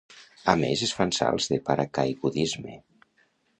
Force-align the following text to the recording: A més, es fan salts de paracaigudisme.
A 0.53 0.55
més, 0.61 0.81
es 0.87 0.93
fan 1.01 1.13
salts 1.17 1.51
de 1.53 1.61
paracaigudisme. 1.69 2.79